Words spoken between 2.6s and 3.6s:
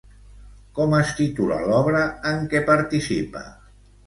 participa?